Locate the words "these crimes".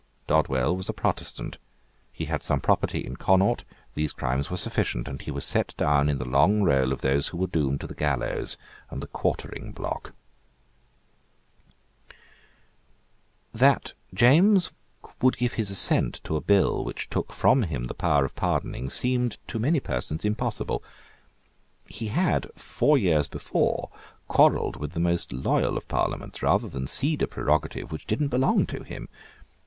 3.93-4.49